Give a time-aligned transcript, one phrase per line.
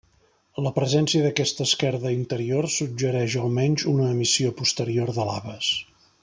[0.67, 5.71] La presència d'aquesta esquerda interior suggereix almenys una emissió posterior de laves.